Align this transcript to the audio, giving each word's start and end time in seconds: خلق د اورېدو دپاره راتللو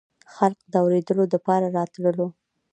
خلق 0.33 0.59
د 0.71 0.73
اورېدو 0.83 1.23
دپاره 1.33 1.67
راتللو 1.77 2.27